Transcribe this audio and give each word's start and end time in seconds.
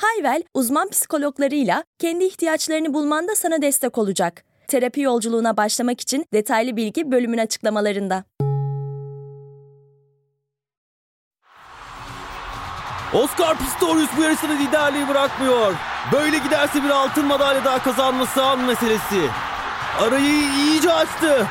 Hayvel, 0.00 0.42
uzman 0.54 0.88
psikologlarıyla 0.88 1.84
kendi 1.98 2.24
ihtiyaçlarını 2.24 2.94
bulmanda 2.94 3.34
sana 3.34 3.62
destek 3.62 3.98
olacak. 3.98 4.44
Terapi 4.68 5.00
yolculuğuna 5.00 5.56
başlamak 5.56 6.00
için 6.00 6.26
detaylı 6.32 6.76
bilgi 6.76 7.10
bölümün 7.10 7.38
açıklamalarında. 7.38 8.24
Oscar 13.14 13.58
Pistorius 13.58 14.10
bu 14.18 14.22
yarışta 14.22 14.46
liderliği 14.46 15.08
bırakmıyor. 15.08 15.74
Böyle 16.12 16.38
giderse 16.38 16.84
bir 16.84 16.90
altın 16.90 17.26
madalya 17.26 17.64
daha 17.64 17.82
kazanması 17.82 18.42
an 18.42 18.60
meselesi. 18.60 19.28
Arayı 20.00 20.42
iyice 20.58 20.92
açtı. 20.92 21.46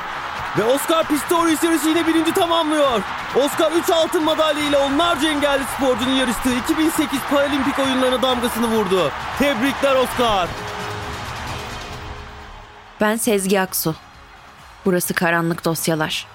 Ve 0.58 0.64
Oscar 0.64 1.08
Pistorius 1.08 1.64
yarışı 1.64 1.88
yine 1.88 2.08
birinci 2.08 2.34
tamamlıyor. 2.34 3.02
Oscar 3.44 3.72
3 3.72 3.90
altın 3.90 4.24
madalya 4.24 4.68
ile 4.68 4.78
onlarca 4.78 5.30
engelli 5.30 5.64
sporcunun 5.64 6.16
yarıştığı 6.16 6.56
2008 6.56 7.20
Paralimpik 7.30 7.80
oyunlarına 7.80 8.22
damgasını 8.22 8.68
vurdu. 8.68 9.12
Tebrikler 9.40 9.96
Oscar. 9.96 10.50
Ben 13.02 13.16
Sezgi 13.16 13.62
Aksu. 13.62 13.96
Burası 14.86 15.14
Karanlık 15.14 15.66
Dosyalar. 15.66 16.28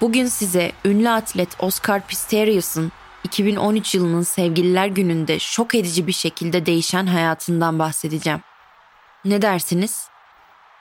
Bugün 0.00 0.26
size 0.26 0.72
ünlü 0.84 1.10
atlet 1.10 1.48
Oscar 1.58 2.06
Pistorius'un 2.06 2.92
2013 3.24 3.94
yılının 3.94 4.22
Sevgililer 4.22 4.86
Günü'nde 4.86 5.38
şok 5.38 5.74
edici 5.74 6.06
bir 6.06 6.12
şekilde 6.12 6.66
değişen 6.66 7.06
hayatından 7.06 7.78
bahsedeceğim. 7.78 8.40
Ne 9.24 9.42
dersiniz? 9.42 10.08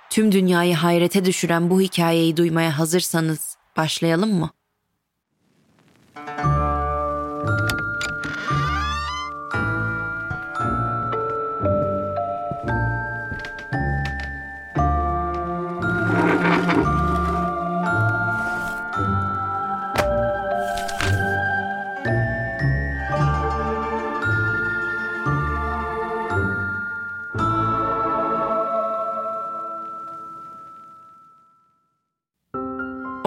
Tüm 0.10 0.32
dünyayı 0.32 0.76
hayrete 0.76 1.26
düşüren 1.26 1.70
bu 1.70 1.82
hikayeyi 1.82 2.38
duymaya 2.38 2.80
hazırsanız 2.80 3.58
başlayalım 3.78 4.34
mı? 4.40 4.50
Thank 6.16 6.46
you. 6.46 6.55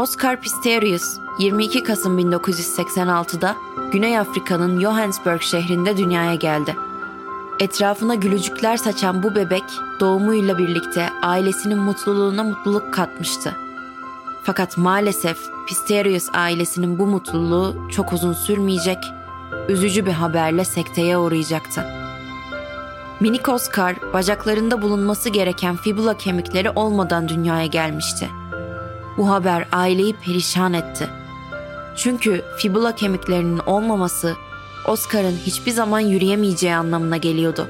Oscar 0.08 0.40
Pistorius 0.40 1.18
22 1.38 1.82
Kasım 1.82 2.18
1986'da 2.18 3.56
Güney 3.92 4.18
Afrika'nın 4.18 4.80
Johannesburg 4.80 5.40
şehrinde 5.40 5.96
dünyaya 5.96 6.34
geldi. 6.34 6.76
Etrafına 7.60 8.14
gülücükler 8.14 8.76
saçan 8.76 9.22
bu 9.22 9.34
bebek 9.34 9.64
doğumuyla 10.00 10.58
birlikte 10.58 11.08
ailesinin 11.22 11.78
mutluluğuna 11.78 12.44
mutluluk 12.44 12.94
katmıştı. 12.94 13.56
Fakat 14.42 14.76
maalesef 14.76 15.38
Pistorius 15.66 16.28
ailesinin 16.32 16.98
bu 16.98 17.06
mutluluğu 17.06 17.88
çok 17.90 18.12
uzun 18.12 18.32
sürmeyecek, 18.32 18.98
üzücü 19.68 20.06
bir 20.06 20.12
haberle 20.12 20.64
sekteye 20.64 21.18
uğrayacaktı. 21.18 21.84
Minik 23.20 23.48
Oscar 23.48 24.12
bacaklarında 24.12 24.82
bulunması 24.82 25.28
gereken 25.28 25.76
fibula 25.76 26.16
kemikleri 26.16 26.70
olmadan 26.70 27.28
dünyaya 27.28 27.66
gelmişti. 27.66 28.30
Bu 29.18 29.30
haber 29.30 29.68
aileyi 29.72 30.16
perişan 30.16 30.72
etti. 30.72 31.08
Çünkü 31.96 32.44
fibula 32.58 32.94
kemiklerinin 32.94 33.58
olmaması 33.58 34.36
Oscar'ın 34.86 35.36
hiçbir 35.46 35.70
zaman 35.70 36.00
yürüyemeyeceği 36.00 36.74
anlamına 36.74 37.16
geliyordu. 37.16 37.68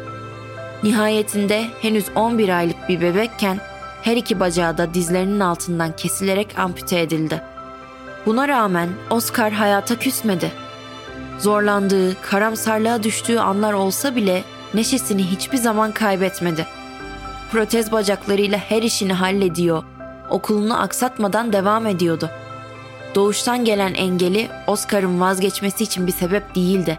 Nihayetinde 0.83 1.69
henüz 1.83 2.05
11 2.15 2.49
aylık 2.49 2.89
bir 2.89 3.01
bebekken 3.01 3.61
her 4.03 4.17
iki 4.17 4.41
bacağı 4.41 4.79
da 4.79 4.95
dizlerinin 4.95 5.41
altından 5.41 5.97
kesilerek 5.97 6.59
ampute 6.59 7.01
edildi. 7.01 7.43
Buna 8.27 8.49
rağmen 8.49 8.89
Oscar 9.11 9.53
hayata 9.53 9.99
küsmedi. 9.99 10.53
Zorlandığı, 11.39 12.23
karamsarlığa 12.23 13.03
düştüğü 13.03 13.39
anlar 13.39 13.73
olsa 13.73 14.17
bile 14.17 14.45
neşesini 14.75 15.25
hiçbir 15.25 15.59
zaman 15.59 15.93
kaybetmedi. 15.93 16.67
Protez 17.53 17.93
bacaklarıyla 17.93 18.59
her 18.59 18.83
işini 18.83 19.13
hallediyor, 19.13 19.83
okulunu 20.31 20.81
aksatmadan 20.81 21.53
devam 21.53 21.87
ediyordu. 21.87 22.31
Doğuştan 23.15 23.65
gelen 23.65 23.95
engeli 23.95 24.49
Oscar'ın 24.67 25.21
vazgeçmesi 25.21 25.85
için 25.85 26.07
bir 26.07 26.13
sebep 26.13 26.55
değildi. 26.55 26.99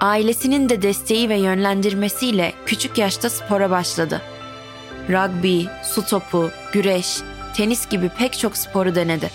Ailesinin 0.00 0.68
de 0.68 0.82
desteği 0.82 1.28
ve 1.28 1.36
yönlendirmesiyle 1.36 2.52
küçük 2.66 2.98
yaşta 2.98 3.30
spora 3.30 3.70
başladı. 3.70 4.22
Rugby, 5.08 5.64
su 5.82 6.06
topu, 6.06 6.50
güreş, 6.72 7.22
tenis 7.56 7.88
gibi 7.88 8.08
pek 8.08 8.38
çok 8.38 8.56
sporu 8.56 8.94
denedi. 8.94 9.30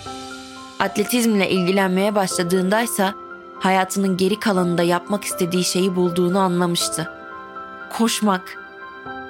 Atletizmle 0.79 1.49
ilgilenmeye 1.49 2.15
başladığındaysa 2.15 3.13
hayatının 3.59 4.17
geri 4.17 4.39
kalanında 4.39 4.83
yapmak 4.83 5.23
istediği 5.23 5.63
şeyi 5.63 5.95
bulduğunu 5.95 6.39
anlamıştı. 6.39 7.11
Koşmak, 7.97 8.58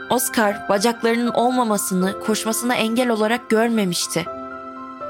Oscar 0.10 0.70
bacaklarının 0.70 1.32
olmamasını 1.32 2.20
koşmasına 2.20 2.76
engel 2.76 3.10
olarak 3.10 3.50
görmemişti. 3.50 4.26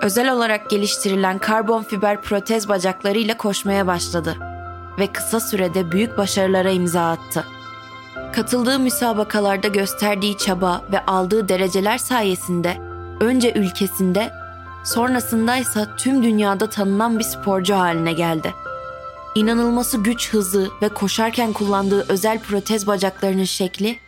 Özel 0.01 0.33
olarak 0.33 0.69
geliştirilen 0.69 1.39
karbon 1.39 1.83
fiber 1.83 2.21
protez 2.21 2.69
bacaklarıyla 2.69 3.37
koşmaya 3.37 3.87
başladı 3.87 4.35
ve 4.99 5.07
kısa 5.07 5.39
sürede 5.39 5.91
büyük 5.91 6.17
başarılara 6.17 6.69
imza 6.69 7.09
attı. 7.09 7.45
Katıldığı 8.33 8.79
müsabakalarda 8.79 9.67
gösterdiği 9.67 10.37
çaba 10.37 10.81
ve 10.91 11.05
aldığı 11.05 11.49
dereceler 11.49 11.97
sayesinde 11.97 12.77
önce 13.19 13.53
ülkesinde, 13.53 14.31
sonrasında 14.85 15.57
ise 15.57 15.87
tüm 15.97 16.23
dünyada 16.23 16.69
tanınan 16.69 17.19
bir 17.19 17.23
sporcu 17.23 17.75
haline 17.75 18.13
geldi. 18.13 18.53
İnanılması 19.35 19.97
güç 19.97 20.33
hızı 20.33 20.69
ve 20.81 20.89
koşarken 20.89 21.53
kullandığı 21.53 22.05
özel 22.09 22.39
protez 22.39 22.87
bacaklarının 22.87 23.43
şekli 23.43 23.99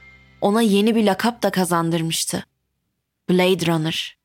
ona 0.41 0.61
yeni 0.61 0.95
bir 0.95 1.05
lakap 1.05 1.43
da 1.43 1.49
kazandırmıştı. 1.49 2.43
Blade 3.29 3.65
Runner. 3.65 4.17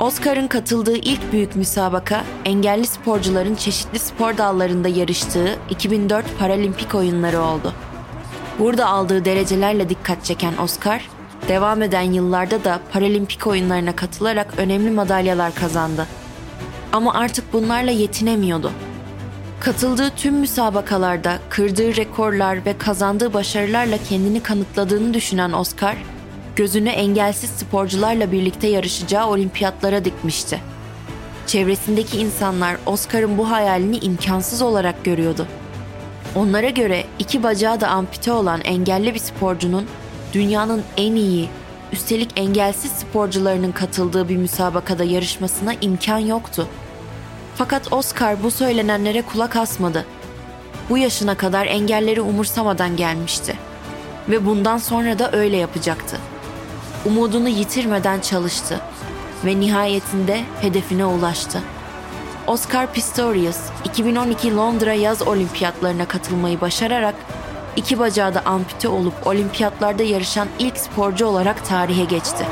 Oscar'ın 0.00 0.46
katıldığı 0.46 0.96
ilk 0.96 1.32
büyük 1.32 1.56
müsabaka, 1.56 2.24
engelli 2.44 2.86
sporcuların 2.86 3.54
çeşitli 3.54 3.98
spor 3.98 4.38
dallarında 4.38 4.88
yarıştığı 4.88 5.58
2004 5.70 6.38
Paralimpik 6.38 6.94
oyunları 6.94 7.40
oldu. 7.40 7.72
Burada 8.58 8.86
aldığı 8.86 9.24
derecelerle 9.24 9.88
dikkat 9.88 10.24
çeken 10.24 10.56
Oscar, 10.56 11.08
devam 11.48 11.82
eden 11.82 12.02
yıllarda 12.02 12.64
da 12.64 12.80
Paralimpik 12.92 13.46
oyunlarına 13.46 13.96
katılarak 13.96 14.54
önemli 14.56 14.90
madalyalar 14.90 15.54
kazandı. 15.54 16.06
Ama 16.92 17.14
artık 17.14 17.52
bunlarla 17.52 17.90
yetinemiyordu. 17.90 18.72
Katıldığı 19.66 20.10
tüm 20.10 20.34
müsabakalarda 20.34 21.38
kırdığı 21.48 21.96
rekorlar 21.96 22.66
ve 22.66 22.78
kazandığı 22.78 23.34
başarılarla 23.34 23.98
kendini 24.08 24.42
kanıtladığını 24.42 25.14
düşünen 25.14 25.52
Oscar, 25.52 25.96
gözünü 26.56 26.88
engelsiz 26.88 27.50
sporcularla 27.50 28.32
birlikte 28.32 28.66
yarışacağı 28.66 29.28
olimpiyatlara 29.28 30.04
dikmişti. 30.04 30.60
Çevresindeki 31.46 32.18
insanlar 32.18 32.76
Oscar'ın 32.86 33.38
bu 33.38 33.50
hayalini 33.50 33.98
imkansız 33.98 34.62
olarak 34.62 35.04
görüyordu. 35.04 35.46
Onlara 36.34 36.70
göre 36.70 37.04
iki 37.18 37.42
bacağı 37.42 37.80
da 37.80 37.88
ampute 37.88 38.32
olan 38.32 38.60
engelli 38.60 39.14
bir 39.14 39.18
sporcunun 39.18 39.86
dünyanın 40.32 40.82
en 40.96 41.14
iyi, 41.14 41.48
üstelik 41.92 42.30
engelsiz 42.36 42.92
sporcularının 42.92 43.72
katıldığı 43.72 44.28
bir 44.28 44.36
müsabakada 44.36 45.04
yarışmasına 45.04 45.74
imkan 45.80 46.18
yoktu. 46.18 46.68
Fakat 47.56 47.92
Oscar 47.92 48.42
bu 48.42 48.50
söylenenlere 48.50 49.22
kulak 49.22 49.56
asmadı. 49.56 50.06
Bu 50.90 50.98
yaşına 50.98 51.34
kadar 51.34 51.66
engelleri 51.66 52.20
umursamadan 52.20 52.96
gelmişti 52.96 53.56
ve 54.28 54.46
bundan 54.46 54.78
sonra 54.78 55.18
da 55.18 55.32
öyle 55.32 55.56
yapacaktı. 55.56 56.16
Umudunu 57.04 57.48
yitirmeden 57.48 58.20
çalıştı 58.20 58.80
ve 59.44 59.60
nihayetinde 59.60 60.40
hedefine 60.60 61.04
ulaştı. 61.04 61.62
Oscar 62.46 62.92
Pistorius 62.92 63.58
2012 63.84 64.56
Londra 64.56 64.92
yaz 64.92 65.22
olimpiyatlarına 65.22 66.08
katılmayı 66.08 66.60
başararak 66.60 67.14
iki 67.76 67.98
bacağı 67.98 68.34
da 68.34 68.42
ampute 68.44 68.88
olup 68.88 69.26
olimpiyatlarda 69.26 70.02
yarışan 70.02 70.48
ilk 70.58 70.78
sporcu 70.78 71.26
olarak 71.26 71.66
tarihe 71.66 72.04
geçti. 72.04 72.46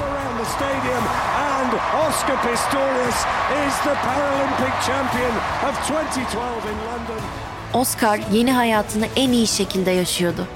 Oscar 2.14 2.36
Pistorius 2.42 3.20
is 3.66 3.74
the 3.82 3.94
Paralympic 3.94 4.74
champion 4.86 5.34
of 5.68 5.74
2012 5.86 6.64
in 6.70 6.78
London. 6.86 7.20
Oscar 7.72 8.20
yeni 8.32 8.52
hayatını 8.52 9.06
en 9.16 9.32
iyi 9.32 9.46
şekilde 9.46 9.90
yaşıyordu. 9.90 10.46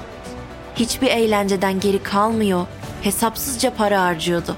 Hiçbir 0.77 1.07
eğlenceden 1.07 1.81
geri 1.81 2.03
kalmıyor, 2.03 2.67
hesapsızca 3.03 3.75
para 3.75 4.03
harcıyordu. 4.03 4.57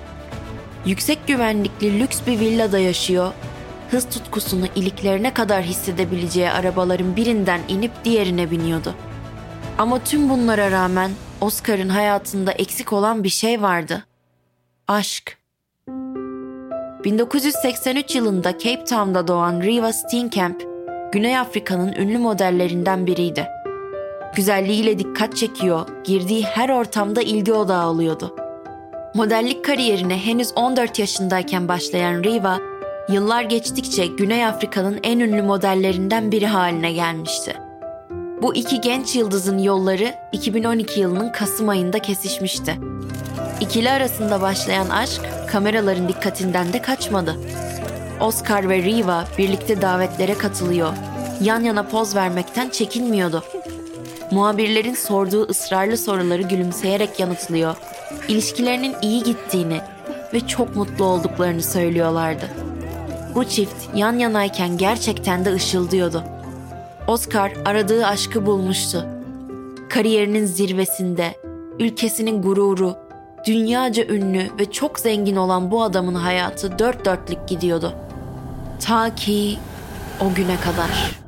Yüksek 0.87 1.26
güvenlikli 1.26 2.00
lüks 2.00 2.20
bir 2.26 2.41
villada 2.41 2.79
yaşıyor, 2.79 3.32
hız 3.91 4.08
tutkusunu 4.08 4.67
iliklerine 4.75 5.35
kadar 5.35 5.62
hissedebileceği 5.62 6.50
arabaların 6.50 7.17
birinden 7.17 7.61
inip 7.69 8.05
diğerine 8.05 8.50
biniyordu. 8.50 8.94
Ama 9.79 10.05
tüm 10.05 10.29
bunlara 10.29 10.70
rağmen 10.70 11.11
Oscar'ın 11.41 11.88
hayatında 11.88 12.52
eksik 12.52 12.93
olan 12.93 13.25
bir 13.25 13.29
şey 13.29 13.62
vardı. 13.62 14.05
Aşk. 14.88 15.41
1983 17.05 18.14
yılında 18.14 18.58
Cape 18.58 18.85
Town'da 18.85 19.29
doğan 19.29 19.61
Riva 19.61 19.93
Steenkamp, 19.93 20.62
Güney 21.12 21.38
Afrika'nın 21.38 21.93
ünlü 21.93 22.19
modellerinden 22.19 23.06
biriydi. 23.06 23.47
Güzelliğiyle 24.37 24.99
dikkat 24.99 25.37
çekiyor, 25.37 25.87
girdiği 26.05 26.43
her 26.44 26.69
ortamda 26.69 27.23
ilgi 27.23 27.52
odağı 27.52 27.88
oluyordu. 27.88 28.37
Modellik 29.14 29.64
kariyerine 29.64 30.19
henüz 30.19 30.52
14 30.56 30.99
yaşındayken 30.99 31.69
başlayan 31.69 32.23
Riva, 32.25 32.58
yıllar 33.08 33.43
geçtikçe 33.43 34.06
Güney 34.06 34.47
Afrika'nın 34.47 35.00
en 35.02 35.20
ünlü 35.20 35.43
modellerinden 35.43 36.32
biri 36.32 36.47
haline 36.47 36.93
gelmişti. 36.93 37.56
Bu 38.43 38.55
iki 38.55 38.81
genç 38.81 39.17
yıldızın 39.17 39.58
yolları 39.58 40.14
2012 40.32 41.00
yılının 41.00 41.32
Kasım 41.32 41.69
ayında 41.69 41.99
kesişmişti. 41.99 42.76
İkili 43.60 43.90
arasında 43.90 44.40
başlayan 44.40 44.88
aşk 44.88 45.20
kameraların 45.48 46.08
dikkatinden 46.08 46.72
de 46.72 46.82
kaçmadı. 46.82 47.36
Oscar 48.20 48.68
ve 48.68 48.82
Riva 48.82 49.24
birlikte 49.38 49.82
davetlere 49.82 50.34
katılıyor. 50.34 50.92
Yan 51.40 51.60
yana 51.60 51.82
poz 51.82 52.16
vermekten 52.16 52.68
çekinmiyordu. 52.68 53.44
Muhabirlerin 54.30 54.94
sorduğu 54.94 55.48
ısrarlı 55.48 55.96
soruları 55.96 56.42
gülümseyerek 56.42 57.20
yanıtlıyor. 57.20 57.76
İlişkilerinin 58.28 58.94
iyi 59.02 59.22
gittiğini 59.22 59.80
ve 60.34 60.40
çok 60.46 60.76
mutlu 60.76 61.04
olduklarını 61.04 61.62
söylüyorlardı. 61.62 62.48
Bu 63.34 63.44
çift 63.44 63.76
yan 63.94 64.18
yanayken 64.18 64.78
gerçekten 64.78 65.44
de 65.44 65.52
ışıldıyordu. 65.52 66.24
Oscar 67.06 67.52
aradığı 67.64 68.06
aşkı 68.06 68.46
bulmuştu. 68.46 69.06
Kariyerinin 69.88 70.46
zirvesinde, 70.46 71.34
ülkesinin 71.78 72.42
gururu, 72.42 72.96
dünyaca 73.46 74.04
ünlü 74.04 74.42
ve 74.60 74.70
çok 74.70 74.98
zengin 74.98 75.37
olan 75.37 75.70
bu 75.70 75.82
adamın 75.82 76.14
hayatı 76.14 76.78
dört 76.78 77.04
dörtlük 77.04 77.48
gidiyordu. 77.48 77.92
Ta 78.87 79.14
ki 79.14 79.58
o 80.20 80.34
güne 80.34 80.56
kadar. 80.56 81.20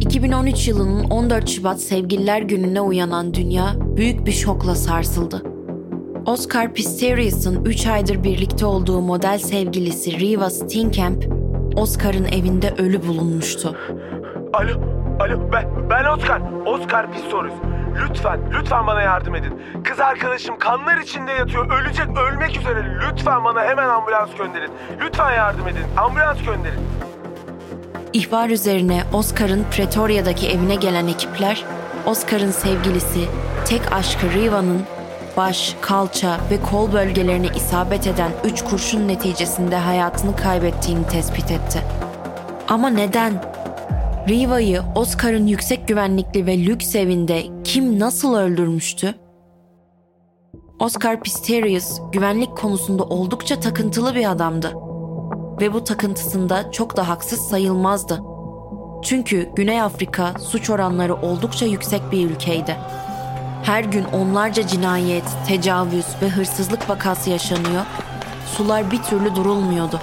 2013 0.00 0.68
yılının 0.68 1.04
14 1.04 1.48
Şubat 1.48 1.80
Sevgililer 1.80 2.42
Günü'ne 2.42 2.80
uyanan 2.80 3.34
dünya 3.34 3.74
büyük 3.96 4.26
bir 4.26 4.32
şokla 4.32 4.74
sarsıldı. 4.74 5.42
Oscar 6.26 6.74
Pistorius'un 6.74 7.64
3 7.64 7.86
aydır 7.86 8.24
birlikte 8.24 8.66
olduğu 8.66 9.00
model 9.00 9.38
sevgilisi 9.38 10.20
Riva 10.20 10.50
Steenkamp, 10.50 11.24
Oscar'ın 11.76 12.24
evinde 12.24 12.74
ölü 12.78 13.06
bulunmuştu. 13.06 13.76
Alo, 14.52 14.80
alo 15.20 15.52
ben, 15.52 15.68
ben 15.90 16.04
Oscar. 16.04 16.42
Oscar 16.66 17.12
Pistorius. 17.12 17.75
Lütfen, 18.00 18.40
lütfen 18.52 18.86
bana 18.86 19.02
yardım 19.02 19.34
edin. 19.34 19.62
Kız 19.84 20.00
arkadaşım 20.00 20.58
kanlar 20.58 20.96
içinde 20.98 21.32
yatıyor. 21.32 21.80
Ölecek, 21.80 22.06
ölmek 22.18 22.56
üzere. 22.56 22.84
Lütfen 22.84 23.44
bana 23.44 23.64
hemen 23.64 23.88
ambulans 23.88 24.30
gönderin. 24.38 24.70
Lütfen 25.00 25.32
yardım 25.32 25.68
edin. 25.68 25.84
Ambulans 25.96 26.38
gönderin. 26.38 26.80
İhbar 28.12 28.48
üzerine 28.48 29.02
Oscar'ın 29.12 29.64
Pretoria'daki 29.70 30.48
evine 30.50 30.74
gelen 30.74 31.06
ekipler, 31.06 31.64
Oscar'ın 32.06 32.50
sevgilisi, 32.50 33.20
tek 33.68 33.92
aşkı 33.92 34.30
Riva'nın 34.30 34.82
baş, 35.36 35.76
kalça 35.80 36.36
ve 36.50 36.62
kol 36.70 36.92
bölgelerine 36.92 37.46
isabet 37.56 38.06
eden 38.06 38.30
üç 38.44 38.64
kurşun 38.64 39.08
neticesinde 39.08 39.76
hayatını 39.76 40.36
kaybettiğini 40.36 41.06
tespit 41.06 41.50
etti. 41.50 41.82
Ama 42.68 42.88
neden? 42.90 43.32
Riva'yı 44.28 44.82
Oscar'ın 44.94 45.46
yüksek 45.46 45.88
güvenlikli 45.88 46.46
ve 46.46 46.58
lüks 46.58 46.94
evinde 46.94 47.42
kim 47.66 47.98
nasıl 47.98 48.34
öldürmüştü? 48.34 49.14
Oscar 50.78 51.20
Pistorius 51.20 52.00
güvenlik 52.12 52.56
konusunda 52.56 53.04
oldukça 53.04 53.60
takıntılı 53.60 54.14
bir 54.14 54.30
adamdı 54.30 54.74
ve 55.60 55.72
bu 55.72 55.84
takıntısında 55.84 56.70
çok 56.70 56.96
da 56.96 57.08
haksız 57.08 57.40
sayılmazdı. 57.40 58.22
Çünkü 59.02 59.50
Güney 59.56 59.82
Afrika 59.82 60.34
suç 60.38 60.70
oranları 60.70 61.14
oldukça 61.14 61.66
yüksek 61.66 62.12
bir 62.12 62.30
ülkeydi. 62.30 62.76
Her 63.62 63.84
gün 63.84 64.04
onlarca 64.04 64.66
cinayet, 64.66 65.24
tecavüz 65.48 66.06
ve 66.22 66.28
hırsızlık 66.28 66.90
vakası 66.90 67.30
yaşanıyor, 67.30 67.84
sular 68.56 68.90
bir 68.90 69.02
türlü 69.02 69.34
durulmuyordu. 69.34 70.00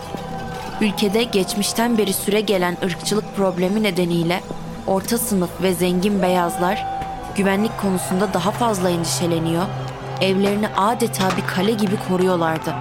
Ülkede 0.81 1.23
geçmişten 1.23 1.97
beri 1.97 2.13
süre 2.13 2.41
gelen 2.41 2.77
ırkçılık 2.83 3.35
problemi 3.35 3.83
nedeniyle 3.83 4.41
orta 4.87 5.17
sınıf 5.17 5.61
ve 5.61 5.73
zengin 5.73 6.21
beyazlar 6.21 7.02
güvenlik 7.35 7.77
konusunda 7.81 8.33
daha 8.33 8.51
fazla 8.51 8.89
endişeleniyor, 8.89 9.63
evlerini 10.21 10.67
adeta 10.67 11.29
bir 11.37 11.47
kale 11.47 11.71
gibi 11.71 11.95
koruyorlardı. 12.09 12.73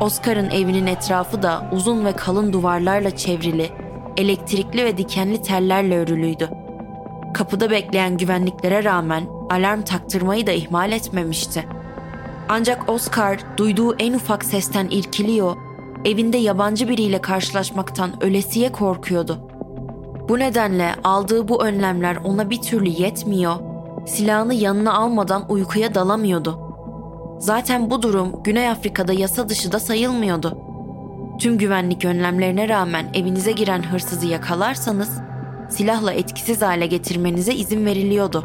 Oscar'ın 0.00 0.50
evinin 0.50 0.86
etrafı 0.86 1.42
da 1.42 1.68
uzun 1.72 2.04
ve 2.04 2.12
kalın 2.12 2.52
duvarlarla 2.52 3.16
çevrili, 3.16 3.70
elektrikli 4.16 4.84
ve 4.84 4.98
dikenli 4.98 5.42
tellerle 5.42 5.98
örülüydü. 5.98 6.50
Kapıda 7.34 7.70
bekleyen 7.70 8.16
güvenliklere 8.16 8.84
rağmen 8.84 9.26
alarm 9.50 9.82
taktırmayı 9.82 10.46
da 10.46 10.52
ihmal 10.52 10.92
etmemişti. 10.92 11.68
Ancak 12.48 12.88
Oscar 12.88 13.38
duyduğu 13.56 13.96
en 13.98 14.14
ufak 14.14 14.44
sesten 14.44 14.88
irkiliyor, 14.90 15.56
evinde 16.04 16.36
yabancı 16.36 16.88
biriyle 16.88 17.20
karşılaşmaktan 17.20 18.24
ölesiye 18.24 18.72
korkuyordu. 18.72 19.53
Bu 20.28 20.38
nedenle 20.38 20.94
aldığı 21.04 21.48
bu 21.48 21.64
önlemler 21.64 22.16
ona 22.16 22.50
bir 22.50 22.62
türlü 22.62 22.88
yetmiyor, 22.88 23.54
silahını 24.06 24.54
yanına 24.54 24.94
almadan 24.94 25.44
uykuya 25.48 25.94
dalamıyordu. 25.94 26.58
Zaten 27.38 27.90
bu 27.90 28.02
durum 28.02 28.42
Güney 28.44 28.68
Afrika'da 28.68 29.12
yasa 29.12 29.48
dışı 29.48 29.72
da 29.72 29.80
sayılmıyordu. 29.80 30.58
Tüm 31.38 31.58
güvenlik 31.58 32.04
önlemlerine 32.04 32.68
rağmen 32.68 33.06
evinize 33.14 33.52
giren 33.52 33.82
hırsızı 33.82 34.26
yakalarsanız 34.26 35.10
silahla 35.70 36.12
etkisiz 36.12 36.62
hale 36.62 36.86
getirmenize 36.86 37.54
izin 37.54 37.86
veriliyordu. 37.86 38.44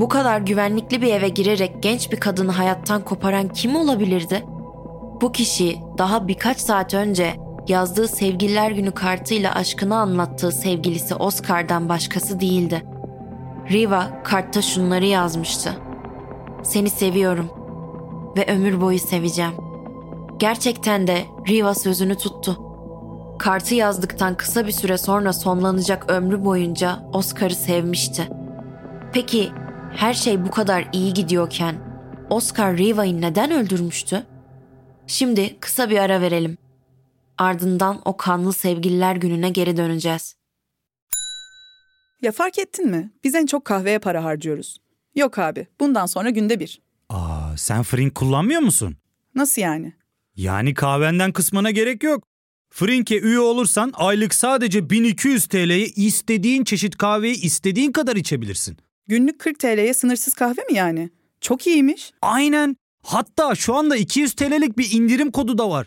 Bu 0.00 0.08
kadar 0.08 0.40
güvenlikli 0.40 1.02
bir 1.02 1.14
eve 1.14 1.28
girerek 1.28 1.82
genç 1.82 2.12
bir 2.12 2.20
kadını 2.20 2.52
hayattan 2.52 3.04
koparan 3.04 3.48
kim 3.48 3.76
olabilirdi? 3.76 4.44
Bu 5.20 5.32
kişi 5.32 5.78
daha 5.98 6.28
birkaç 6.28 6.58
saat 6.60 6.94
önce 6.94 7.34
yazdığı 7.68 8.08
Sevgililer 8.08 8.70
Günü 8.70 8.90
kartıyla 8.90 9.54
aşkını 9.54 9.96
anlattığı 9.96 10.52
sevgilisi 10.52 11.14
Oscar'dan 11.14 11.88
başkası 11.88 12.40
değildi. 12.40 12.84
Riva 13.70 14.22
kartta 14.24 14.62
şunları 14.62 15.04
yazmıştı. 15.04 15.76
Seni 16.62 16.90
seviyorum 16.90 17.50
ve 18.36 18.46
ömür 18.46 18.80
boyu 18.80 18.98
seveceğim. 18.98 19.52
Gerçekten 20.38 21.06
de 21.06 21.24
Riva 21.48 21.74
sözünü 21.74 22.14
tuttu. 22.14 22.58
Kartı 23.38 23.74
yazdıktan 23.74 24.36
kısa 24.36 24.66
bir 24.66 24.72
süre 24.72 24.98
sonra 24.98 25.32
sonlanacak 25.32 26.10
ömrü 26.10 26.44
boyunca 26.44 26.98
Oscar'ı 27.12 27.54
sevmişti. 27.54 28.28
Peki 29.12 29.50
her 29.96 30.14
şey 30.14 30.44
bu 30.44 30.50
kadar 30.50 30.88
iyi 30.92 31.14
gidiyorken 31.14 31.74
Oscar 32.30 32.76
Riva'yı 32.76 33.20
neden 33.20 33.50
öldürmüştü? 33.50 34.22
Şimdi 35.06 35.60
kısa 35.60 35.90
bir 35.90 35.98
ara 35.98 36.20
verelim. 36.20 36.58
Ardından 37.38 38.00
o 38.04 38.16
kanlı 38.16 38.52
sevgililer 38.52 39.16
gününe 39.16 39.50
geri 39.50 39.76
döneceğiz. 39.76 40.36
Ya 42.22 42.32
fark 42.32 42.58
ettin 42.58 42.86
mi? 42.90 43.10
Biz 43.24 43.34
en 43.34 43.46
çok 43.46 43.64
kahveye 43.64 43.98
para 43.98 44.24
harcıyoruz. 44.24 44.78
Yok 45.14 45.38
abi, 45.38 45.66
bundan 45.80 46.06
sonra 46.06 46.30
günde 46.30 46.60
bir. 46.60 46.80
Aa, 47.08 47.56
sen 47.56 47.82
Frink 47.82 48.14
kullanmıyor 48.14 48.60
musun? 48.60 48.96
Nasıl 49.34 49.62
yani? 49.62 49.92
Yani 50.36 50.74
kahvenden 50.74 51.32
kısmına 51.32 51.70
gerek 51.70 52.02
yok. 52.02 52.24
Frink'e 52.70 53.20
üye 53.20 53.38
olursan 53.38 53.92
aylık 53.94 54.34
sadece 54.34 54.90
1200 54.90 55.46
TL'ye 55.46 55.86
istediğin 55.86 56.64
çeşit 56.64 56.96
kahveyi 56.98 57.34
istediğin 57.40 57.92
kadar 57.92 58.16
içebilirsin. 58.16 58.76
Günlük 59.06 59.38
40 59.38 59.58
TL'ye 59.58 59.94
sınırsız 59.94 60.34
kahve 60.34 60.62
mi 60.70 60.74
yani? 60.74 61.10
Çok 61.40 61.66
iyiymiş. 61.66 62.12
Aynen. 62.22 62.76
Hatta 63.02 63.54
şu 63.54 63.74
anda 63.74 63.96
200 63.96 64.34
TL'lik 64.34 64.78
bir 64.78 64.92
indirim 64.92 65.30
kodu 65.30 65.58
da 65.58 65.70
var. 65.70 65.86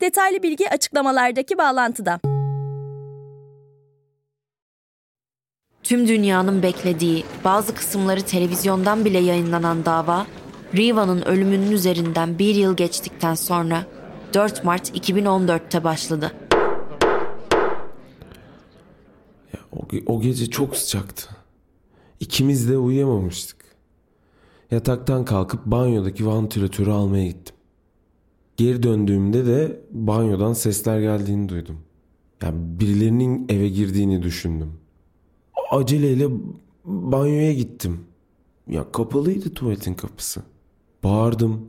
Detaylı 0.00 0.42
bilgi 0.42 0.70
açıklamalardaki 0.70 1.58
bağlantıda. 1.58 2.20
Tüm 5.82 6.08
dünyanın 6.08 6.62
beklediği, 6.62 7.24
bazı 7.44 7.74
kısımları 7.74 8.22
televizyondan 8.22 9.04
bile 9.04 9.18
yayınlanan 9.18 9.84
dava, 9.84 10.26
Riva'nın 10.76 11.22
ölümünün 11.22 11.70
üzerinden 11.70 12.38
bir 12.38 12.54
yıl 12.54 12.76
geçtikten 12.76 13.34
sonra 13.34 13.86
4 14.34 14.64
Mart 14.64 14.90
2014'te 14.96 15.84
başladı. 15.84 16.32
Ya, 19.52 19.60
o, 19.72 19.78
o 20.06 20.20
gece 20.20 20.50
çok 20.50 20.76
sıcaktı. 20.76 21.28
İkimiz 22.20 22.70
de 22.70 22.78
uyuyamamıştık. 22.78 23.64
Yataktan 24.70 25.24
kalkıp 25.24 25.66
banyodaki 25.66 26.26
vantilatörü 26.26 26.90
almaya 26.90 27.26
gittim. 27.26 27.56
Geri 28.60 28.82
döndüğümde 28.82 29.46
de 29.46 29.80
banyodan 29.90 30.52
sesler 30.52 31.00
geldiğini 31.00 31.48
duydum. 31.48 31.78
Yani 32.42 32.80
birilerinin 32.80 33.46
eve 33.48 33.68
girdiğini 33.68 34.22
düşündüm. 34.22 34.72
Aceleyle 35.70 36.28
banyoya 36.84 37.52
gittim. 37.52 38.00
Ya 38.68 38.92
kapalıydı 38.92 39.54
tuvaletin 39.54 39.94
kapısı. 39.94 40.42
Bağırdım. 41.04 41.68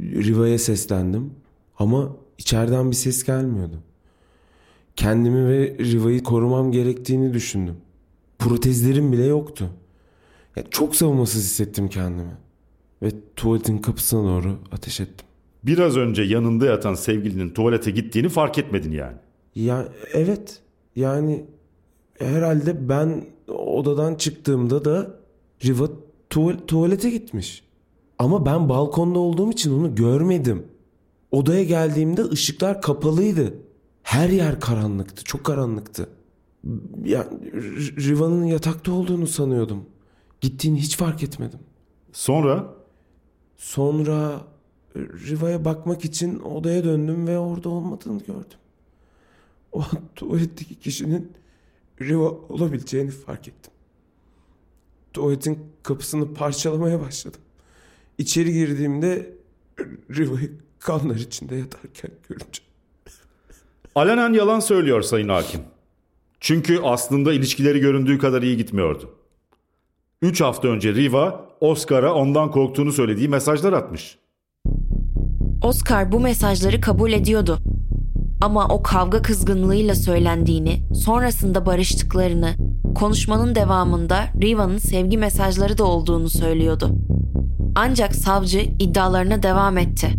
Riva'ya 0.00 0.58
seslendim. 0.58 1.30
Ama 1.78 2.16
içeriden 2.38 2.90
bir 2.90 2.96
ses 2.96 3.24
gelmiyordu. 3.24 3.78
Kendimi 4.96 5.48
ve 5.48 5.76
Riva'yı 5.78 6.22
korumam 6.22 6.72
gerektiğini 6.72 7.34
düşündüm. 7.34 7.76
Protezlerim 8.38 9.12
bile 9.12 9.24
yoktu. 9.24 9.70
Ya 10.56 10.64
çok 10.70 10.96
savunmasız 10.96 11.44
hissettim 11.44 11.88
kendimi. 11.88 12.36
Ve 13.02 13.10
tuvaletin 13.36 13.78
kapısına 13.78 14.24
doğru 14.24 14.58
ateş 14.72 15.00
ettim. 15.00 15.27
Biraz 15.62 15.96
önce 15.96 16.22
yanında 16.22 16.66
yatan 16.66 16.94
sevgilinin 16.94 17.50
tuvalete 17.50 17.90
gittiğini 17.90 18.28
fark 18.28 18.58
etmedin 18.58 18.92
yani. 18.92 19.16
Ya 19.54 19.88
evet. 20.12 20.60
Yani 20.96 21.44
herhalde 22.18 22.88
ben 22.88 23.24
odadan 23.48 24.14
çıktığımda 24.14 24.84
da 24.84 25.16
Riva 25.64 25.88
tuval- 26.30 26.66
tuvalete 26.66 27.10
gitmiş. 27.10 27.64
Ama 28.18 28.46
ben 28.46 28.68
balkonda 28.68 29.18
olduğum 29.18 29.50
için 29.50 29.78
onu 29.78 29.94
görmedim. 29.94 30.66
Odaya 31.30 31.64
geldiğimde 31.64 32.24
ışıklar 32.24 32.82
kapalıydı. 32.82 33.54
Her 34.02 34.28
yer 34.28 34.60
karanlıktı, 34.60 35.24
çok 35.24 35.44
karanlıktı. 35.44 36.08
Ya 37.04 37.24
R- 37.54 38.06
Riva'nın 38.08 38.44
yatakta 38.44 38.92
olduğunu 38.92 39.26
sanıyordum. 39.26 39.84
Gittiğini 40.40 40.80
hiç 40.80 40.96
fark 40.96 41.22
etmedim. 41.22 41.58
Sonra 42.12 42.66
Sonra 43.56 44.40
Riva'ya 44.98 45.64
bakmak 45.64 46.04
için 46.04 46.40
odaya 46.40 46.84
döndüm 46.84 47.26
ve 47.26 47.38
orada 47.38 47.68
olmadığını 47.68 48.18
gördüm. 48.18 48.58
O 49.72 49.80
an 49.80 49.88
tuvaletteki 50.16 50.74
kişinin 50.74 51.32
Riva 52.00 52.30
olabileceğini 52.30 53.10
fark 53.10 53.48
ettim. 53.48 53.72
Tuvaletin 55.12 55.58
kapısını 55.82 56.34
parçalamaya 56.34 57.00
başladım. 57.00 57.40
İçeri 58.18 58.52
girdiğimde 58.52 59.34
Riva'yı 60.10 60.52
kanlar 60.78 61.16
içinde 61.16 61.56
yatarken 61.56 62.10
görünce. 62.28 62.62
alenen 63.94 64.32
yalan 64.32 64.60
söylüyor 64.60 65.02
Sayın 65.02 65.28
Hakim. 65.28 65.60
Çünkü 66.40 66.80
aslında 66.82 67.32
ilişkileri 67.32 67.80
göründüğü 67.80 68.18
kadar 68.18 68.42
iyi 68.42 68.56
gitmiyordu. 68.56 69.14
Üç 70.22 70.40
hafta 70.40 70.68
önce 70.68 70.94
Riva, 70.94 71.50
Oscar'a 71.60 72.14
ondan 72.14 72.50
korktuğunu 72.50 72.92
söylediği 72.92 73.28
mesajlar 73.28 73.72
atmış. 73.72 74.18
Oscar 75.62 76.12
bu 76.12 76.20
mesajları 76.20 76.80
kabul 76.80 77.12
ediyordu. 77.12 77.58
Ama 78.40 78.68
o 78.68 78.82
kavga 78.82 79.22
kızgınlığıyla 79.22 79.94
söylendiğini, 79.94 80.82
sonrasında 80.94 81.66
barıştıklarını, 81.66 82.54
konuşmanın 82.94 83.54
devamında 83.54 84.24
Riva'nın 84.42 84.78
sevgi 84.78 85.18
mesajları 85.18 85.78
da 85.78 85.84
olduğunu 85.84 86.30
söylüyordu. 86.30 86.90
Ancak 87.74 88.14
savcı 88.14 88.60
iddialarına 88.60 89.42
devam 89.42 89.78
etti. 89.78 90.10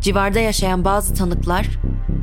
Civarda 0.00 0.38
yaşayan 0.38 0.84
bazı 0.84 1.14
tanıklar, 1.14 1.68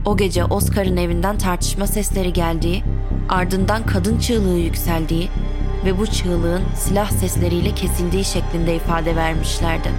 o 0.06 0.18
gece 0.18 0.46
Oscar'ın 0.46 0.98
evinden 0.98 1.38
tartışma 1.38 1.88
sesleri 1.88 2.34
geldiği, 2.34 2.84
ardından 3.30 3.86
kadın 3.86 4.20
çığlığı 4.20 4.60
yükseldiği 4.60 5.30
ve 5.86 5.98
bu 5.98 6.08
çığlığın 6.08 6.62
silah 6.76 7.12
sesleriyle 7.12 7.76
kesildiği 7.76 8.26
şeklinde 8.26 8.76
ifade 8.76 9.16
vermişlerdi. 9.16 9.90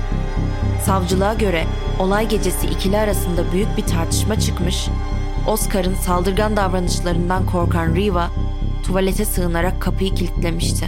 Savcılığa 0.84 1.34
göre 1.34 1.64
olay 1.98 2.28
gecesi 2.28 2.66
ikili 2.66 2.98
arasında 2.98 3.52
büyük 3.52 3.76
bir 3.76 3.86
tartışma 3.86 4.40
çıkmış, 4.40 4.88
Oscar'ın 5.46 5.94
saldırgan 5.94 6.56
davranışlarından 6.56 7.46
korkan 7.46 7.94
Riva 7.94 8.30
tuvalete 8.86 9.24
sığınarak 9.24 9.80
kapıyı 9.82 10.14
kilitlemişti. 10.14 10.86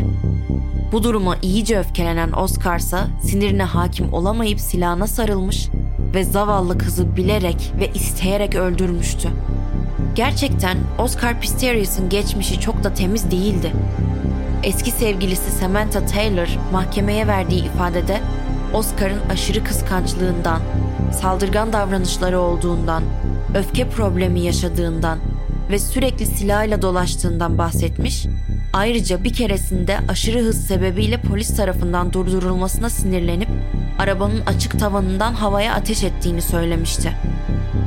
Bu 0.92 1.02
duruma 1.02 1.36
iyice 1.42 1.78
öfkelenen 1.78 2.32
Oscar 2.32 2.78
ise 2.78 2.98
sinirine 3.22 3.62
hakim 3.62 4.12
olamayıp 4.12 4.60
silahına 4.60 5.06
sarılmış 5.06 5.68
ve 6.14 6.24
zavallı 6.24 6.78
kızı 6.78 7.16
bilerek 7.16 7.72
ve 7.80 7.90
isteyerek 7.94 8.54
öldürmüştü. 8.54 9.28
Gerçekten 10.14 10.78
Oscar 10.98 11.40
Pistorius'un 11.40 12.08
geçmişi 12.08 12.60
çok 12.60 12.84
da 12.84 12.94
temiz 12.94 13.30
değildi. 13.30 13.72
Eski 14.62 14.90
sevgilisi 14.90 15.50
Samantha 15.50 16.06
Taylor 16.06 16.48
mahkemeye 16.72 17.26
verdiği 17.26 17.64
ifadede 17.64 18.20
Oscar'ın 18.74 19.20
aşırı 19.30 19.64
kıskançlığından, 19.64 20.60
saldırgan 21.20 21.72
davranışları 21.72 22.40
olduğundan, 22.40 23.02
öfke 23.54 23.88
problemi 23.88 24.40
yaşadığından 24.40 25.18
ve 25.70 25.78
sürekli 25.78 26.26
silahla 26.26 26.82
dolaştığından 26.82 27.58
bahsetmiş. 27.58 28.26
Ayrıca 28.72 29.24
bir 29.24 29.32
keresinde 29.32 29.98
aşırı 30.08 30.38
hız 30.38 30.66
sebebiyle 30.66 31.20
polis 31.20 31.56
tarafından 31.56 32.12
durdurulmasına 32.12 32.90
sinirlenip 32.90 33.48
arabanın 33.98 34.40
açık 34.46 34.78
tavanından 34.78 35.34
havaya 35.34 35.74
ateş 35.74 36.04
ettiğini 36.04 36.42
söylemişti. 36.42 37.12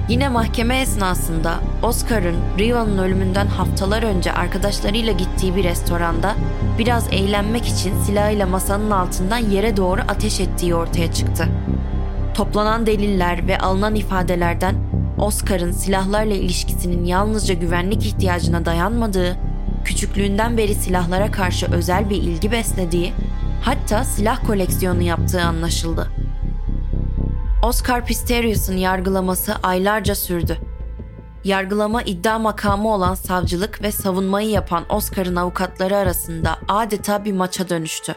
Yine 0.10 0.30
mahkeme 0.30 0.80
esnasında 0.82 1.54
Oscar'ın 1.84 2.36
Riva'nın 2.60 2.98
ölümünden 2.98 3.48
haftalar 3.48 4.04
önce 4.04 4.34
arkadaşlarıyla 4.34 5.14
gittiği 5.14 5.56
bir 5.56 5.64
restoranda 5.64 6.36
biraz 6.80 7.08
eğlenmek 7.14 7.68
için 7.68 8.02
silahıyla 8.04 8.46
masanın 8.46 8.92
altından 8.92 9.38
yere 9.38 9.78
doğru 9.78 10.02
ateş 10.08 10.40
ettiği 10.40 10.76
ortaya 10.76 11.14
çıktı. 11.14 11.48
Toplanan 12.34 12.86
deliller 12.86 13.48
ve 13.48 13.58
alınan 13.58 13.96
ifadelerden 13.96 14.76
Oscar'ın 15.18 15.72
silahlarla 15.72 16.34
ilişkisinin 16.34 17.06
yalnızca 17.06 17.54
güvenlik 17.54 18.06
ihtiyacına 18.06 18.66
dayanmadığı, 18.66 19.38
küçüklüğünden 19.86 20.58
beri 20.58 20.76
silahlara 20.76 21.32
karşı 21.32 21.66
özel 21.72 22.10
bir 22.10 22.16
ilgi 22.16 22.52
beslediği, 22.52 23.14
hatta 23.62 24.04
silah 24.04 24.48
koleksiyonu 24.48 25.02
yaptığı 25.02 25.42
anlaşıldı. 25.42 26.08
Oscar 27.64 28.06
Pistorius'un 28.06 28.78
yargılaması 28.78 29.56
aylarca 29.64 30.16
sürdü. 30.16 30.58
Yargılama 31.46 32.02
iddia 32.02 32.40
makamı 32.40 32.94
olan 32.94 33.14
savcılık 33.14 33.82
ve 33.82 33.92
savunmayı 33.92 34.50
yapan 34.50 34.84
Oscar'ın 34.90 35.36
avukatları 35.36 35.98
arasında 35.98 36.58
adeta 36.68 37.26
bir 37.26 37.34
maça 37.34 37.70
dönüştü. 37.70 38.16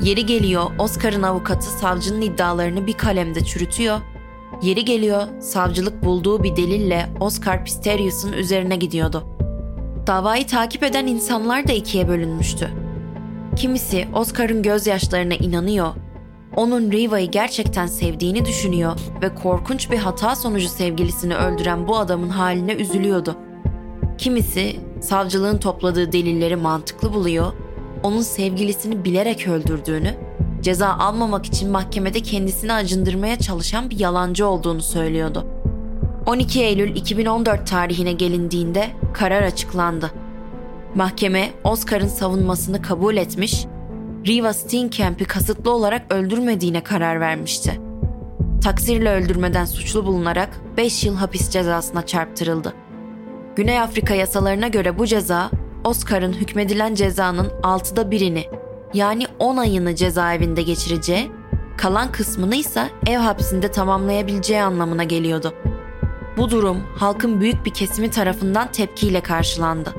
Yeri 0.00 0.26
geliyor 0.26 0.70
Oscar'ın 0.78 1.22
avukatı 1.22 1.70
savcının 1.70 2.20
iddialarını 2.20 2.86
bir 2.86 2.92
kalemde 2.92 3.44
çürütüyor, 3.44 4.00
yeri 4.62 4.84
geliyor 4.84 5.22
savcılık 5.40 6.04
bulduğu 6.04 6.42
bir 6.42 6.56
delille 6.56 7.08
Oscar 7.20 7.64
Pistorius'un 7.64 8.32
üzerine 8.32 8.76
gidiyordu. 8.76 9.24
Davayı 10.06 10.46
takip 10.46 10.82
eden 10.82 11.06
insanlar 11.06 11.68
da 11.68 11.72
ikiye 11.72 12.08
bölünmüştü. 12.08 12.70
Kimisi 13.56 14.08
Oscar'ın 14.14 14.62
gözyaşlarına 14.62 15.34
inanıyor, 15.34 15.94
onun 16.56 16.92
Riva'yı 16.92 17.30
gerçekten 17.30 17.86
sevdiğini 17.86 18.44
düşünüyor 18.44 18.96
ve 19.22 19.34
korkunç 19.34 19.90
bir 19.90 19.98
hata 19.98 20.36
sonucu 20.36 20.68
sevgilisini 20.68 21.36
öldüren 21.36 21.88
bu 21.88 21.96
adamın 21.96 22.28
haline 22.28 22.72
üzülüyordu. 22.72 23.36
Kimisi 24.18 24.76
savcılığın 25.00 25.58
topladığı 25.58 26.12
delilleri 26.12 26.56
mantıklı 26.56 27.14
buluyor, 27.14 27.52
onun 28.02 28.22
sevgilisini 28.22 29.04
bilerek 29.04 29.48
öldürdüğünü, 29.48 30.14
ceza 30.62 30.88
almamak 30.88 31.46
için 31.46 31.70
mahkemede 31.70 32.20
kendisini 32.20 32.72
acındırmaya 32.72 33.38
çalışan 33.38 33.90
bir 33.90 33.98
yalancı 33.98 34.46
olduğunu 34.46 34.82
söylüyordu. 34.82 35.46
12 36.26 36.62
Eylül 36.62 36.96
2014 36.96 37.66
tarihine 37.66 38.12
gelindiğinde 38.12 38.86
karar 39.12 39.42
açıklandı. 39.42 40.10
Mahkeme 40.94 41.50
Oscar'ın 41.64 42.08
savunmasını 42.08 42.82
kabul 42.82 43.16
etmiş, 43.16 43.66
Riva 44.26 44.52
Steenkamp'i 44.52 45.24
kasıtlı 45.24 45.70
olarak 45.70 46.12
öldürmediğine 46.12 46.82
karar 46.84 47.20
vermişti. 47.20 47.80
Taksirle 48.64 49.10
öldürmeden 49.10 49.64
suçlu 49.64 50.06
bulunarak 50.06 50.60
5 50.76 51.04
yıl 51.04 51.16
hapis 51.16 51.50
cezasına 51.50 52.06
çarptırıldı. 52.06 52.74
Güney 53.56 53.80
Afrika 53.80 54.14
yasalarına 54.14 54.68
göre 54.68 54.98
bu 54.98 55.06
ceza, 55.06 55.50
Oscar'ın 55.84 56.32
hükmedilen 56.32 56.94
cezanın 56.94 57.52
altıda 57.62 58.10
birini 58.10 58.44
yani 58.94 59.26
10 59.38 59.56
ayını 59.56 59.94
cezaevinde 59.94 60.62
geçireceği, 60.62 61.30
kalan 61.76 62.12
kısmını 62.12 62.56
ise 62.56 62.88
ev 63.06 63.18
hapsinde 63.18 63.70
tamamlayabileceği 63.70 64.62
anlamına 64.62 65.04
geliyordu. 65.04 65.54
Bu 66.36 66.50
durum 66.50 66.78
halkın 66.96 67.40
büyük 67.40 67.66
bir 67.66 67.74
kesimi 67.74 68.10
tarafından 68.10 68.72
tepkiyle 68.72 69.20
karşılandı. 69.20 69.94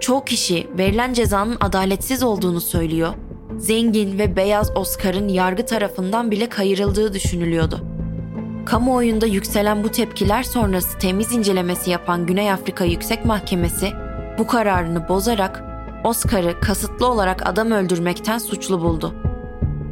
Çoğu 0.00 0.24
kişi 0.24 0.70
verilen 0.78 1.12
cezanın 1.12 1.56
adaletsiz 1.60 2.22
olduğunu 2.22 2.60
söylüyor, 2.60 3.14
zengin 3.58 4.18
ve 4.18 4.36
beyaz 4.36 4.76
Oscar'ın 4.76 5.28
yargı 5.28 5.66
tarafından 5.66 6.30
bile 6.30 6.48
kayırıldığı 6.48 7.14
düşünülüyordu. 7.14 7.80
Kamuoyunda 8.66 9.26
yükselen 9.26 9.84
bu 9.84 9.88
tepkiler 9.88 10.42
sonrası 10.42 10.98
temiz 10.98 11.32
incelemesi 11.32 11.90
yapan 11.90 12.26
Güney 12.26 12.52
Afrika 12.52 12.84
Yüksek 12.84 13.24
Mahkemesi 13.24 13.92
bu 14.38 14.46
kararını 14.46 15.08
bozarak 15.08 15.64
Oscar'ı 16.04 16.60
kasıtlı 16.60 17.06
olarak 17.06 17.48
adam 17.48 17.70
öldürmekten 17.70 18.38
suçlu 18.38 18.80
buldu 18.80 19.14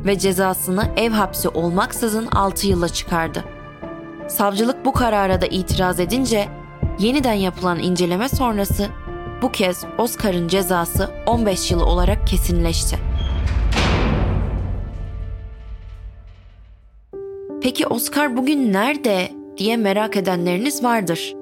ve 0.07 0.19
cezasını 0.19 0.85
ev 0.97 1.11
hapsi 1.11 1.49
olmaksızın 1.49 2.27
6 2.27 2.67
yıla 2.67 2.89
çıkardı. 2.89 3.45
Savcılık 4.29 4.85
bu 4.85 4.93
karara 4.93 5.41
da 5.41 5.47
itiraz 5.47 6.01
edince 6.01 6.49
yeniden 6.99 7.33
yapılan 7.33 7.79
inceleme 7.79 8.29
sonrası 8.29 8.89
bu 9.43 9.53
kez 9.53 9.85
Oscar'ın 9.99 10.49
cezası 10.49 11.11
15 11.27 11.71
yıl 11.71 11.81
olarak 11.81 12.27
kesinleşti. 12.27 13.12
Peki 17.63 17.87
Oscar 17.87 18.37
bugün 18.37 18.73
nerede 18.73 19.29
diye 19.57 19.77
merak 19.77 20.17
edenleriniz 20.17 20.85
vardır. 20.85 21.35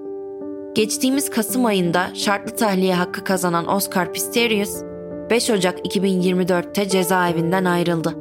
Geçtiğimiz 0.74 1.30
Kasım 1.30 1.66
ayında 1.66 2.10
şartlı 2.14 2.56
tahliye 2.56 2.94
hakkı 2.94 3.24
kazanan 3.24 3.68
Oscar 3.68 4.12
Pistorius, 4.12 4.82
5 5.30 5.50
Ocak 5.50 5.86
2024'te 5.86 6.88
cezaevinden 6.88 7.64
ayrıldı. 7.64 8.14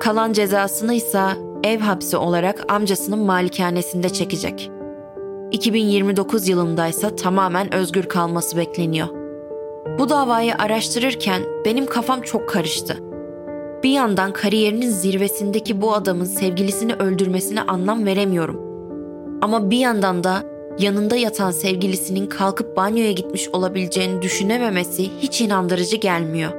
Kalan 0.00 0.32
cezasını 0.32 0.94
ise 0.94 1.22
ev 1.64 1.80
hapsi 1.80 2.16
olarak 2.16 2.72
amcasının 2.72 3.18
malikanesinde 3.18 4.08
çekecek. 4.08 4.70
2029 5.50 6.48
yılında 6.48 6.86
ise 6.86 7.16
tamamen 7.16 7.74
özgür 7.74 8.08
kalması 8.08 8.56
bekleniyor. 8.56 9.08
Bu 9.98 10.08
davayı 10.08 10.54
araştırırken 10.54 11.42
benim 11.64 11.86
kafam 11.86 12.22
çok 12.22 12.48
karıştı. 12.48 13.11
Bir 13.82 13.90
yandan 13.90 14.32
kariyerinin 14.32 14.90
zirvesindeki 14.90 15.80
bu 15.80 15.94
adamın 15.94 16.24
sevgilisini 16.24 16.94
öldürmesine 16.94 17.62
anlam 17.62 18.06
veremiyorum. 18.06 18.60
Ama 19.42 19.70
bir 19.70 19.78
yandan 19.78 20.24
da 20.24 20.42
yanında 20.78 21.16
yatan 21.16 21.50
sevgilisinin 21.50 22.26
kalkıp 22.26 22.76
banyoya 22.76 23.12
gitmiş 23.12 23.48
olabileceğini 23.48 24.22
düşünememesi 24.22 25.10
hiç 25.20 25.40
inandırıcı 25.40 25.96
gelmiyor. 25.96 26.52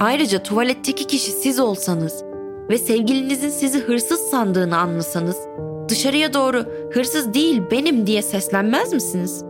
Ayrıca 0.00 0.42
tuvaletteki 0.42 1.06
kişi 1.06 1.30
siz 1.30 1.60
olsanız 1.60 2.24
ve 2.68 2.78
sevgilinizin 2.78 3.50
sizi 3.50 3.78
hırsız 3.80 4.20
sandığını 4.20 4.78
anlasanız 4.78 5.36
dışarıya 5.88 6.34
doğru 6.34 6.64
hırsız 6.92 7.34
değil 7.34 7.62
benim 7.70 8.06
diye 8.06 8.22
seslenmez 8.22 8.92
misiniz? 8.92 9.44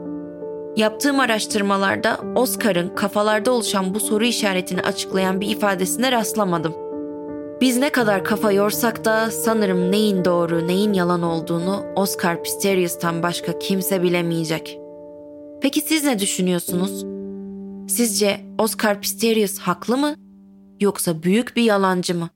Yaptığım 0.76 1.20
araştırmalarda 1.20 2.20
Oscar'ın 2.36 2.94
kafalarda 2.94 3.52
oluşan 3.52 3.94
bu 3.94 4.00
soru 4.00 4.24
işaretini 4.24 4.80
açıklayan 4.80 5.40
bir 5.40 5.48
ifadesine 5.48 6.12
rastlamadım. 6.12 6.74
Biz 7.60 7.76
ne 7.76 7.90
kadar 7.90 8.24
kafa 8.24 8.52
yorsak 8.52 9.04
da 9.04 9.30
sanırım 9.30 9.92
neyin 9.92 10.24
doğru, 10.24 10.66
neyin 10.66 10.92
yalan 10.92 11.22
olduğunu 11.22 11.84
Oscar 11.96 12.42
Pistorius'tan 12.42 13.22
başka 13.22 13.58
kimse 13.58 14.02
bilemeyecek. 14.02 14.78
Peki 15.62 15.80
siz 15.80 16.04
ne 16.04 16.18
düşünüyorsunuz? 16.18 17.04
Sizce 17.92 18.40
Oscar 18.58 19.00
Pistorius 19.00 19.58
haklı 19.58 19.96
mı? 19.96 20.14
Yoksa 20.80 21.22
büyük 21.22 21.56
bir 21.56 21.62
yalancı 21.62 22.14
mı? 22.14 22.28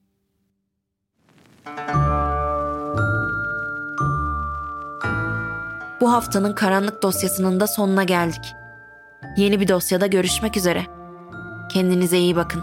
Bu 6.04 6.12
haftanın 6.12 6.52
karanlık 6.52 7.02
dosyasının 7.02 7.60
da 7.60 7.66
sonuna 7.66 8.04
geldik. 8.04 8.54
Yeni 9.36 9.60
bir 9.60 9.68
dosyada 9.68 10.06
görüşmek 10.06 10.56
üzere. 10.56 10.86
Kendinize 11.68 12.18
iyi 12.18 12.36
bakın. 12.36 12.62